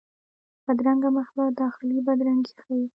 بدرنګه 0.65 1.09
مخ 1.15 1.27
له 1.37 1.45
داخلي 1.61 1.97
بدرنګي 2.07 2.53
ښيي 2.63 2.85